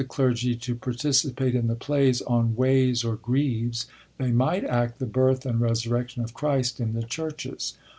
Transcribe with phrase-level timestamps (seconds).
[0.07, 3.85] clergy to participate in the plays on * ways or greaves,'
[4.17, 7.75] they might act the birth and resurrection of Christ in the churches.